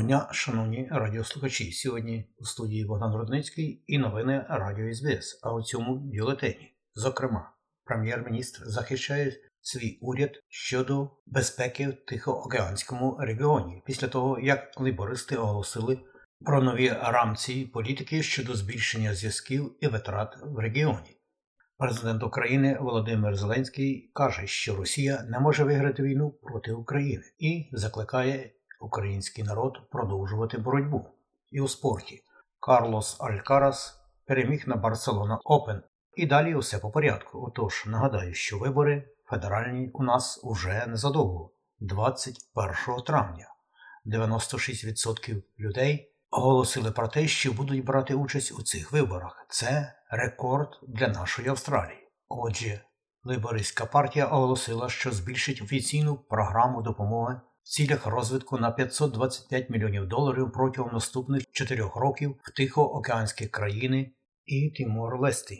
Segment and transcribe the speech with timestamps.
[0.00, 1.72] Доброго дня, шановні радіослухачі.
[1.72, 5.40] Сьогодні у студії Богдан Рудницький і новини Радіо СБС.
[5.42, 7.52] А у цьому бюлетені, зокрема,
[7.84, 16.00] прем'єр-міністр захищає свій уряд щодо безпеки в Тихоокеанському регіоні після того, як лейбористи оголосили
[16.46, 21.16] про нові рамці політики щодо збільшення зв'язків і витрат в регіоні.
[21.78, 28.50] Президент України Володимир Зеленський каже, що Росія не може виграти війну проти України і закликає
[28.80, 31.06] український народ продовжувати боротьбу.
[31.50, 32.22] І у спорті
[32.60, 35.82] Карлос Алькарас переміг на Барселона Опен.
[36.14, 37.46] І далі усе по порядку.
[37.46, 43.48] Отож, нагадаю, що вибори федеральні у нас уже незадовго, 21 травня.
[44.06, 49.46] 96% людей оголосили про те, що будуть брати участь у цих виборах.
[49.48, 52.08] Це рекорд для нашої Австралії.
[52.28, 52.80] Отже,
[53.24, 60.52] Лейбористська партія оголосила, що збільшить офіційну програму допомоги в цілях розвитку на 525 мільйонів доларів
[60.52, 64.10] протягом наступних 4 років в Тихоокеанські країни
[64.46, 65.58] і Тимор-Лесті.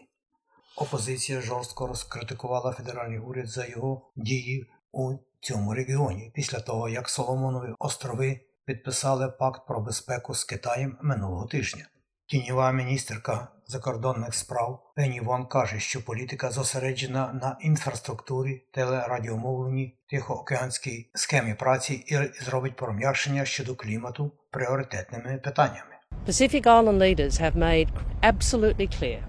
[0.77, 7.75] Опозиція жорстко розкритикувала федеральний уряд за його дії у цьому регіоні після того, як Соломонові
[7.79, 11.87] острови підписали пакт про безпеку з Китаєм минулого тижня.
[12.27, 21.55] Тіньова міністерка закордонних справ Пенні Вон каже, що політика зосереджена на інфраструктурі, телерадіомовленні, тихоокеанській схемі
[21.55, 25.91] праці і зробить пром'якшення щодо клімату пріоритетними питаннями.
[26.27, 27.89] Pacific Island leaders have made
[28.23, 29.21] absolutely clear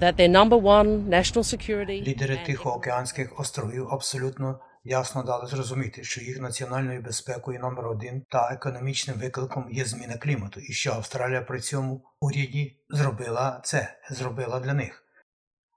[0.00, 6.40] that their number one national security Лідери Тихоокеанських островів абсолютно ясно дали зрозуміти, що їх
[6.40, 12.04] національною безпекою номер один та економічним викликом є зміна клімату, і що Австралія при цьому
[12.20, 14.98] уряді зробила це, зробила для них.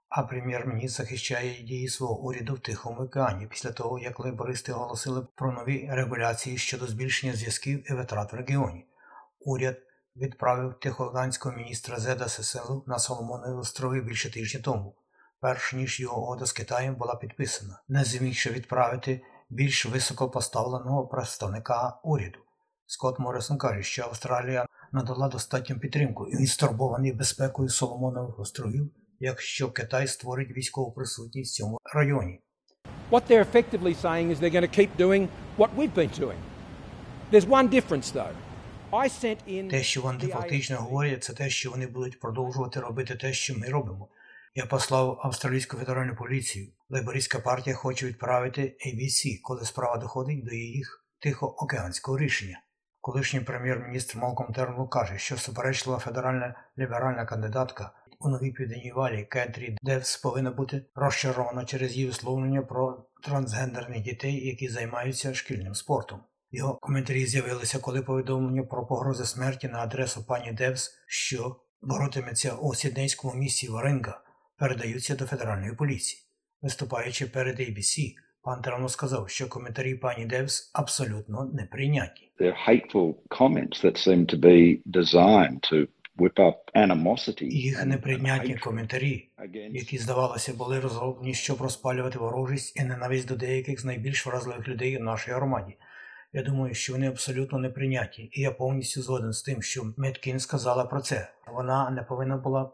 [0.08, 5.52] А прем'єр-міністр захищає дії свого уряду в Тихому океані після того, як лейбористи оголосили про
[5.52, 8.86] нові регуляції щодо збільшення зв'язків і витрат в регіоні.
[9.40, 9.76] Уряд
[10.16, 14.94] відправив тихоокеанського міністра Зеда Сеселу на Соломонові острови більше тижня тому,
[15.40, 19.20] перш ніж його угода з Китаєм була підписана, не змігши відправити
[19.50, 22.38] більш високо поставленого представника уряду.
[22.86, 29.70] Скотт Моррисон каже, що Австралія надала достатню підтримку і він стурбований безпекою Соломонових островів, якщо
[29.70, 32.40] Китай створить військову присутність в цьому районі.
[33.10, 36.40] What they're effectively saying is they're going to keep doing what we've been doing.
[37.32, 38.34] There's one difference though.
[39.70, 43.68] Те, що вони фактично говорять, це те, що вони будуть продовжувати робити те, що ми
[43.68, 44.08] робимо.
[44.58, 46.68] Я послав австралійську федеральну поліцію.
[46.90, 52.60] Лейбористська партія хоче відправити ABC, коли справа доходить до їх тихоокеанського рішення.
[53.00, 59.76] Колишній прем'єр-міністр Малком Тернбул каже, що суперечлива федеральна ліберальна кандидатка у новій південній валі Кентрі
[59.82, 66.20] Девс повинна бути розчарована через її висловлення про трансгендерних дітей, які займаються шкільним спортом.
[66.50, 72.74] Його коментарі з'явилися, коли повідомлення про погрози смерті на адресу пані Девс, що боротиметься у
[72.74, 74.22] сіднейському місті Варинга,
[74.58, 76.22] передаються до федеральної поліції.
[76.62, 81.50] Виступаючи перед ABC, пан Терно сказав, що коментарі пані Девс абсолютно
[86.74, 87.44] animosity.
[87.44, 89.28] Їх неприйнятні коментарі,
[89.70, 94.96] які, здавалося, були розроблені, щоб розпалювати ворожість і ненависть до деяких з найбільш вразливих людей
[94.96, 95.76] в нашій громаді.
[96.32, 100.84] Я думаю, що вони абсолютно неприйняті, і я повністю згоден з тим, що Меткін сказала
[100.84, 101.30] про це.
[101.52, 102.70] Вона не повинна була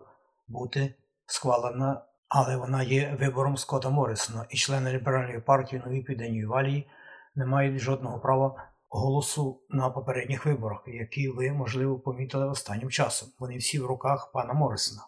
[0.49, 0.95] бути
[1.27, 6.89] схвалена, але вона є вибором Скотта Моррисона, і члени ліберальної партії Новій Південній Валії
[7.35, 13.29] не мають жодного права голосу на попередніх виборах, які ви, можливо, помітили останнім часом.
[13.39, 15.03] Вони всі в руках пана Моррисона.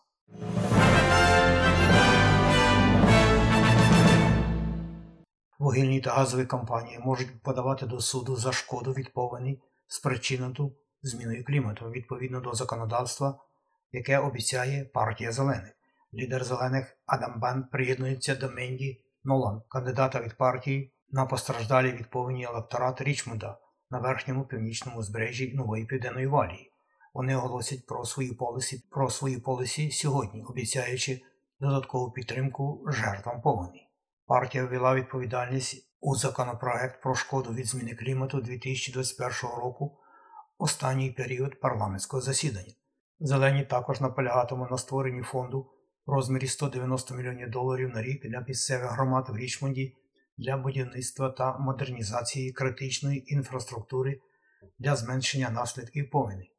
[5.59, 10.73] Вугільні та газові компанії можуть подавати до суду за шкоду від повені, спричинену
[11.03, 13.39] зміною клімату відповідно до законодавства,
[13.93, 15.73] яке обіцяє партія зелених.
[16.19, 22.45] Лідер зелених Адам Бан приєднується до Менді Нолан, кандидата від партії на постраждалі від повені
[22.45, 23.59] електорат Річмонда
[23.91, 26.73] на верхньому північному узбережжі Нової Південної Валії.
[27.15, 31.21] Вони оголосять про свої полісі про свої полісі сьогодні, обіцяючи
[31.61, 33.89] додаткову підтримку жертвам повені.
[34.27, 39.99] Партія ввела відповідальність у законопроект про шкоду від зміни клімату 2021 року
[40.59, 42.73] останній період парламентського засідання.
[43.21, 45.71] Зелені також наполягатимуть на створенні фонду
[46.07, 49.95] в розмірі 190 мільйонів доларів на рік для місцевих громад в Річмонді
[50.39, 54.21] для будівництва та модернізації критичної інфраструктури
[54.79, 56.51] для зменшення наслідків повені.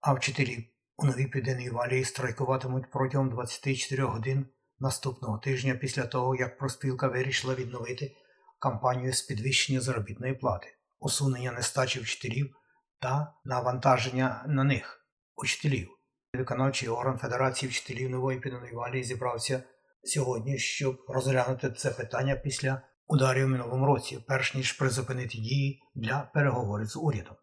[0.00, 4.46] А вчителі у новій південній валії страйкуватимуть протягом 24 годин
[4.78, 8.16] наступного тижня після того, як проспілка вирішила відновити
[8.58, 12.56] кампанію з підвищення заробітної плати, усунення нестачі вчителів
[12.98, 15.06] та навантаження на них
[15.36, 15.97] учителів.
[16.34, 19.62] Виконавчий орган Федерації вчителів нової південної валії зібрався
[20.04, 26.30] сьогодні, щоб розглянути це питання після ударів у минулому році, перш ніж призупинити дії для
[26.34, 27.36] переговорів з урядом.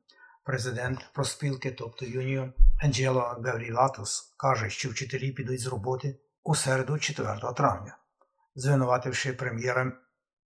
[0.44, 2.54] Президент проспілки, тобто Юніон
[2.84, 7.98] Анджело Гаврілатус, каже, що вчителі підуть з роботи у середу 4 травня,
[8.56, 9.92] звинувативши прем'єра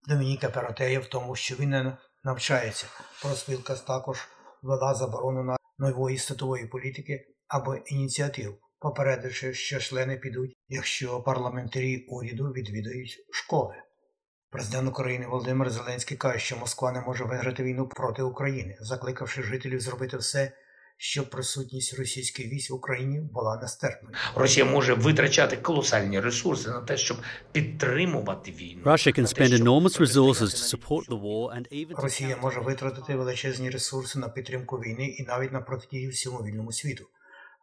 [0.07, 2.87] Домініка Перотея в тому, що він не навчається.
[3.21, 4.27] Проспілка також
[4.61, 12.43] ввела заборону на нової статової політики або ініціатив, попередивши, що члени підуть, якщо парламентарі уряду
[12.43, 13.75] відвідають школи.
[14.49, 19.79] Президент України Володимир Зеленський каже, що Москва не може виграти війну проти України, закликавши жителів
[19.79, 20.51] зробити все,
[20.97, 24.15] щоб присутність російських військ в Україні була нестерпною.
[24.35, 27.17] Росія може витрачати колосальні ресурси на те, щоб
[27.51, 28.81] підтримувати війну.
[28.85, 33.69] Russia can spend enormous resources to support the war and even Росія може витратити величезні
[33.69, 37.05] ресурси на підтримку війни і навіть на протидію всьому вільному світу.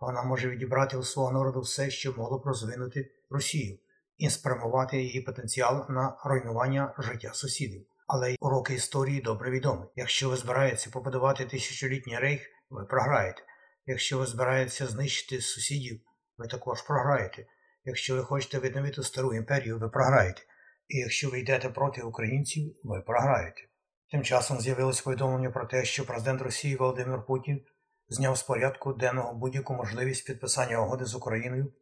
[0.01, 3.79] Вона може відібрати у свого народу все, що могло б розвинути Росію,
[4.19, 7.87] і спрямувати її потенціал на руйнування життя сусідів.
[8.07, 9.85] Але й уроки історії добре відомі.
[9.97, 13.43] Якщо ви збираєтеся побудувати тисячолітній рейх, ви програєте.
[13.87, 16.01] Якщо ви збираєтеся знищити сусідів,
[16.39, 17.47] ви також програєте.
[17.85, 20.43] Якщо ви хочете відновити стару імперію, ви програєте.
[20.89, 23.63] І якщо ви йдете проти українців, ви програєте.
[24.11, 27.61] Тим часом з'явилось повідомлення про те, що президент Росії Володимир Путін
[28.09, 31.73] зняв з порядку денного будь-яку можливість підписання угоди з Україною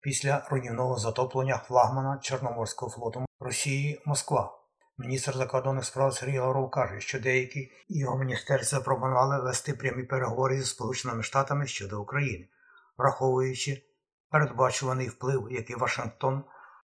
[0.00, 4.52] після руйнівного затоплення флагмана Чорноморського флоту Росії Москва.
[4.98, 10.66] Міністр закордонних справ Сергій Лавров каже, що деякі його міністерства пропонували вести прямі переговори зі
[10.66, 12.48] Сполученими Штатами щодо України,
[12.98, 13.82] враховуючи
[14.30, 16.44] передбачуваний вплив, який Вашингтон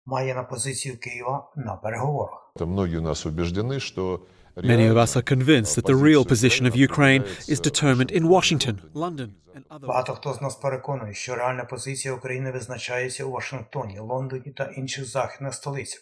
[0.05, 2.51] має на позицію Києва на переговорах.
[2.59, 4.27] Многие у нас убеждены, что
[4.63, 8.81] Many of us are convinced that the real position of Ukraine is determined in Washington,
[8.93, 9.87] London, and other.
[9.87, 15.05] Багато хто з нас переконує, що реальна позиція України визначається у Вашингтоні, Лондоні та інших
[15.05, 16.01] західних столицях.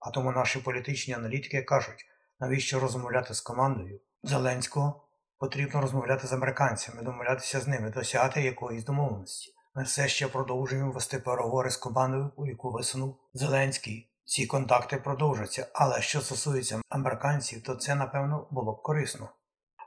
[0.00, 2.06] А тому наші політичні аналітики кажуть,
[2.40, 5.04] навіщо розмовляти з командою Зеленського?
[5.38, 9.52] Потрібно розмовляти з американцями, домовлятися з ними, досягати якоїсь домовленості.
[9.74, 14.11] Ми все ще продовжуємо вести переговори з командою, у яку висунув Зеленський.
[14.24, 19.28] Ці контакти продовжаться, але що стосується американців, то це напевно було б корисно.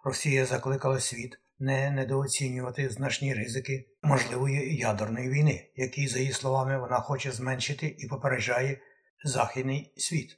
[0.03, 6.99] Росія закликала світ не недооцінювати значні ризики можливої ядерної війни, які, за її словами, вона
[6.99, 8.81] хоче зменшити і попереджає
[9.23, 10.29] західний світ.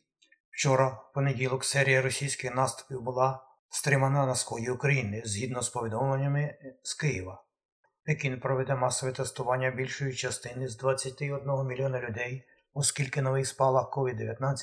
[0.52, 6.94] Вчора, в понеділок, серія російських наступів була стримана на сході України згідно з повідомленнями з
[6.94, 7.44] Києва.
[8.06, 12.44] Пекін проведе масове тестування більшої частини з 21 мільйона людей,
[12.74, 14.56] оскільки новий спалах COVID-19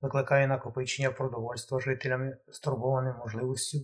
[0.00, 3.78] викликає накопичення продовольства жителями, стурбованим можливістю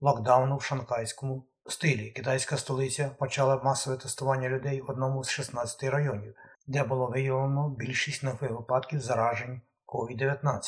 [0.00, 2.10] локдауну в шанхайському стилі.
[2.10, 6.34] Китайська столиця почала масове тестування людей в одному з 16 районів,
[6.66, 10.62] де було виявлено більшість нових випадків заражень COVID-19.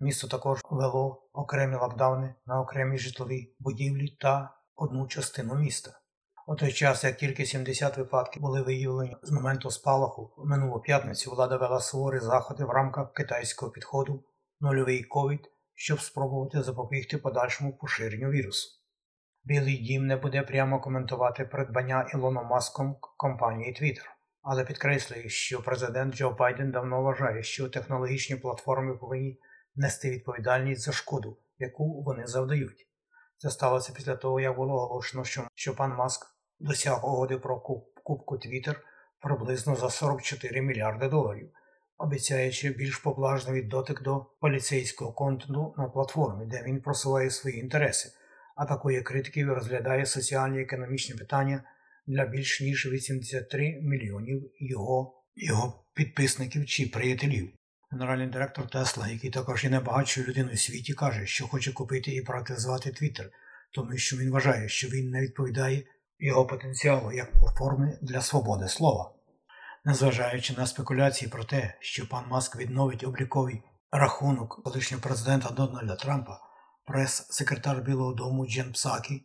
[0.00, 6.01] Місто також ввело окремі локдауни на окремі житлові будівлі та одну частину міста.
[6.46, 11.56] У той час, як тільки 70 випадків були виявлені з моменту спалаху минулу п'ятницю, влада
[11.56, 14.24] вела суворі заходи в рамках китайського підходу
[14.60, 18.68] нульовий ковід, щоб спробувати запобігти подальшому поширенню вірусу.
[19.44, 24.04] Білий дім не буде прямо коментувати придбання Ілоном Маском компанії Twitter,
[24.42, 29.40] але підкреслює, що президент Джо Байден давно вважає, що технологічні платформи повинні
[29.74, 32.88] нести відповідальність за шкоду, яку вони завдають.
[33.38, 36.31] Це сталося після того, як було оголошено, що пан Маск
[36.62, 37.60] досяг угоди про
[38.04, 38.76] кубку Twitter
[39.20, 41.50] приблизно за 44 мільярди доларів,
[41.98, 48.08] обіцяючи більш поблажний дотик до поліцейського контенту на платформі, де він просуває свої інтереси,
[48.56, 51.64] атакує критиків і розглядає соціальні і економічні питання
[52.06, 57.52] для більш ніж 83 мільйонів його, його підписників чи приятелів.
[57.90, 62.22] Генеральний директор Тесла, який також є найбагатшою людиною у світі, каже, що хоче купити і
[62.22, 63.30] приватизувати Twitter,
[63.74, 65.84] тому що він вважає, що він не відповідає
[66.22, 69.10] його потенціалу як платформи для свободи слова.
[69.84, 73.62] Незважаючи на спекуляції про те, що пан Маск відновить обліковий
[73.92, 76.40] рахунок колишнього президента Дональда Трампа,
[76.86, 79.22] Прес-секретар Білого Дому Джен Псакі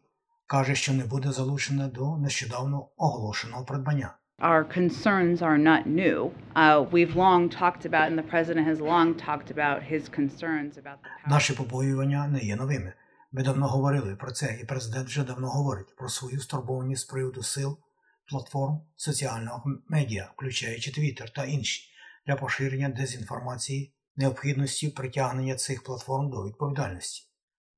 [0.47, 4.13] каже, що не буде залучена до нещодавно оголошеного придбання.
[4.39, 6.31] Our concerns are not new.
[6.55, 10.97] Uh, we've long talked about, and the president has long talked about his concerns about
[11.01, 11.27] the power.
[11.27, 12.93] Наші побоювання не є новими.
[13.31, 17.43] Ми давно говорили про це, і президент вже давно говорить про свою стурбованість з приводу
[17.43, 17.77] сил,
[18.29, 21.89] платформ соціального медіа, включаючи Twitter та інші,
[22.27, 27.23] для поширення дезінформації, необхідності притягнення цих платформ до відповідальності.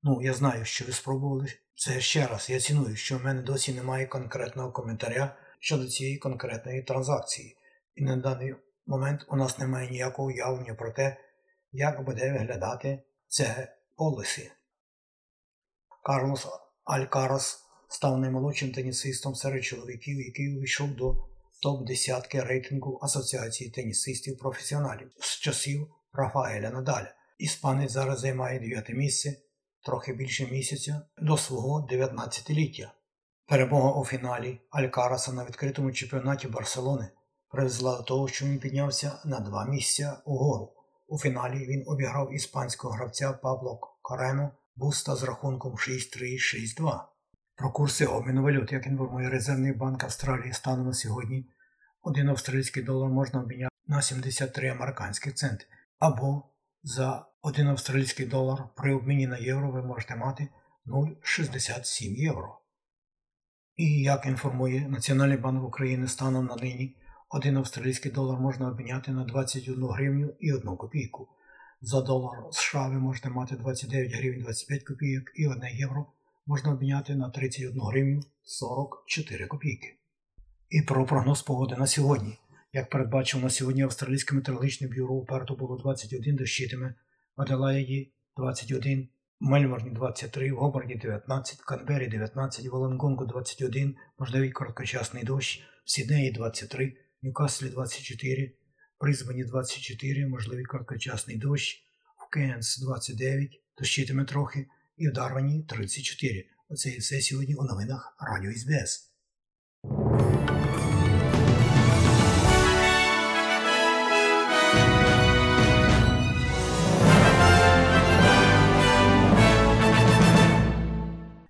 [0.04, 2.50] Ну, я знаю, що ви спробували це ще раз.
[2.50, 7.58] Я ціную, що в мене досі немає конкретного коментаря щодо цієї конкретної транзакції,
[7.96, 11.18] і на даний момент у нас немає ніякого уявлення про те,
[11.72, 14.52] як буде виглядати це полисі.
[16.04, 16.48] Карлос
[16.84, 21.16] Алькарас став наймолодшим тенісистом серед чоловіків, який увійшов до
[21.66, 27.14] топ-10 рейтингу Асоціації тенісистів професіоналів з часів Рафаеля Надаля.
[27.38, 29.36] Іспанець зараз займає 9 місце,
[29.86, 32.92] трохи більше місяця, до свого 19-ліття.
[33.46, 37.08] Перемога у фіналі Алькараса на відкритому чемпіонаті Барселони
[37.52, 40.74] привезла до того, що він піднявся на два місця угору.
[41.08, 47.02] У фіналі він обіграв іспанського гравця Пабло Каремо Буста з рахунком 6-3-6-2.
[47.56, 51.46] Про курси обміну валют, як інформує Резервний банк Австралії станом на сьогодні,
[52.02, 55.66] один австралійський долар можна обміняти на 73 американських центи,
[56.00, 56.44] або
[56.84, 60.48] за один австралійський долар при обміні на євро ви можете мати
[60.88, 62.62] 0,67 євро.
[63.76, 66.96] І як інформує Національний банк України станом на нині,
[67.30, 71.28] один австралійський долар можна обміняти на 21 гривню і 1 копійку.
[71.82, 76.06] За долар США ви можете мати 29 гривень 25 копійок і 1 євро
[76.46, 79.96] можна обміняти на 31 гривню 44 копійки.
[80.70, 82.38] І про прогноз погоди на сьогодні.
[82.74, 86.94] Як передбачив на сьогодні Австралійське метеорологічне бюро у Перту було 21 дощитиме,
[87.38, 89.08] в Аделаїді 21,
[89.40, 95.64] в Мельбурні 23, в Гобарді 19, в Канбері 19, в Волонгонгу 21, можливий короткочасний дощ,
[95.86, 98.59] в Сіднеї 23, в Ньюкаслі 24, в
[99.02, 101.84] Брисбені 24, можливий короткочасний дощ,
[102.18, 106.46] в Кенс 29, дощитиме трохи, і в Дарвані 34.
[106.70, 109.12] Оце і все сьогодні у новинах Радіо СБС.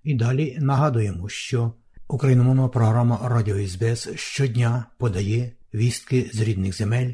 [0.03, 1.74] І далі нагадуємо, що
[2.08, 7.13] україномовна програма Радіо СБС щодня подає вістки з рідних земель